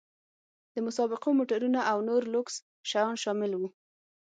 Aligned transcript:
د 0.73 0.75
مسابقو 0.87 1.29
موټرونه 1.39 1.79
او 1.91 1.97
نور 2.07 2.21
لوکس 2.33 2.55
شیان 2.89 3.15
شامل 3.23 3.51
وو. 3.55 3.67